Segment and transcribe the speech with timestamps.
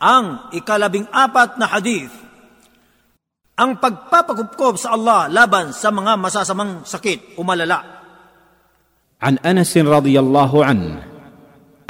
[0.00, 2.12] Ang ikalabing apat na hadith,
[3.54, 7.94] ang pagpapakupkob sa Allah laban sa mga masasamang sakit o malala.
[9.24, 11.02] عن انس رضي الله عنه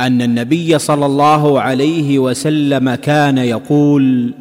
[0.00, 4.35] ان النبي صلى الله عليه وسلم كان يقول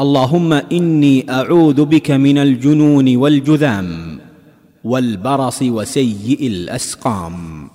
[0.00, 4.18] اللهم اني اعوذ بك من الجنون والجذام
[4.84, 7.68] والبرص وسيء الاسقام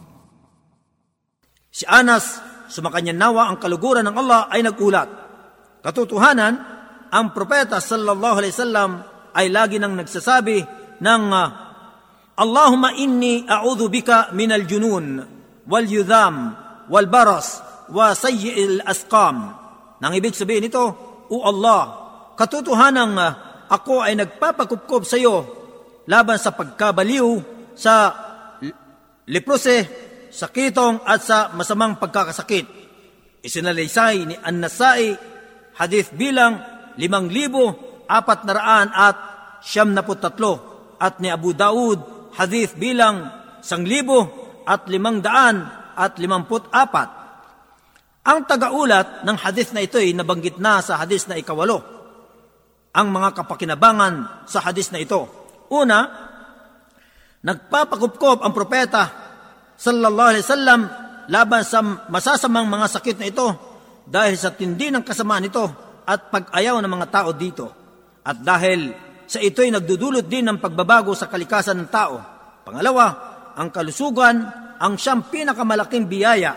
[1.72, 5.09] Si Anas, sumakanya nawa ang kaluguran ng Allah ay nagulat.
[5.85, 6.55] Katotohanan,
[7.15, 8.91] ang propeta sallallahu alaihi wasallam
[9.35, 10.59] ay lagi nang nagsasabi
[10.99, 11.49] ng uh,
[12.35, 15.23] Allahumma inni a'udhu bika min al-junun
[15.71, 16.51] wal yudham
[16.91, 19.55] wal baras wa sayyi'il asqam.
[20.03, 20.85] Nang ibig sabihin nito,
[21.31, 21.83] O Allah,
[22.35, 23.33] katotohanan uh,
[23.71, 25.47] ako ay nagpapakupkob sa iyo
[26.05, 27.41] laban sa pagkabaliw,
[27.75, 28.13] sa
[29.29, 30.04] leprose,
[30.35, 32.67] sa kitong at sa masamang pagkakasakit.
[33.47, 35.15] Isinalaysay ni An-Nasai,
[35.79, 36.59] hadith bilang
[36.99, 37.79] limang libo,
[38.11, 39.17] apat na raan at
[39.63, 42.03] siyam at ni Abu Daud,
[42.35, 43.31] hadith bilang
[43.63, 44.27] sang libo
[44.67, 47.23] at limang daan at limamput apat.
[48.25, 51.79] Ang tagaulat ng hadith na ito ay nabanggit na sa hadith na ikawalo.
[52.97, 55.29] Ang mga kapakinabangan sa hadith na ito.
[55.69, 56.09] Una,
[57.45, 59.24] nagpapakupkop ang propeta
[59.77, 60.81] sallallahu alaihi wasallam
[61.29, 61.81] laban sa
[62.11, 63.49] masasamang mga sakit na ito
[64.05, 65.65] dahil sa tindi ng kasamaan nito
[66.05, 67.67] at pag-ayaw ng mga tao dito.
[68.25, 68.93] At dahil
[69.25, 72.17] sa ito'y nagdudulot din ng pagbabago sa kalikasan ng tao.
[72.65, 73.07] Pangalawa,
[73.57, 74.37] ang kalusugan
[74.81, 76.53] ang siyang pinakamalaking biyaya.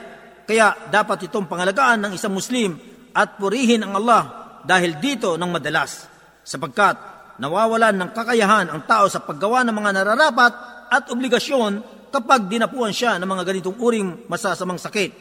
[0.47, 2.75] Kaya dapat itong pangalagaan ng isang Muslim
[3.11, 4.23] at purihin ang Allah
[4.63, 6.07] dahil dito ng madalas.
[6.43, 6.95] Sapagkat
[7.39, 10.53] nawawalan ng kakayahan ang tao sa paggawa ng mga nararapat
[10.87, 15.11] at obligasyon kapag dinapuan siya ng mga ganitong uring masasamang sakit.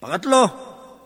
[0.00, 0.42] Pangatlo,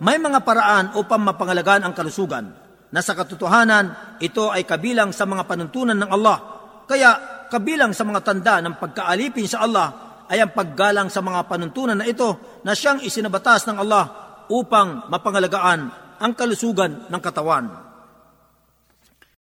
[0.02, 2.50] may mga paraan upang mapangalagaan ang kalusugan
[2.94, 6.38] na sa katotohanan ito ay kabilang sa mga panuntunan ng Allah.
[6.86, 7.10] Kaya
[7.50, 9.88] kabilang sa mga tanda ng pagkaalipin sa Allah
[10.30, 14.04] ay ang paggalang sa mga panuntunan na ito na siyang isinabatas ng Allah
[14.50, 15.80] upang mapangalagaan
[16.18, 17.93] ang kalusugan ng katawan.